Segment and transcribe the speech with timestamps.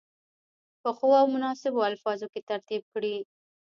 [0.81, 3.15] په ښو او مناسبو الفاظو کې ترتیب کړي.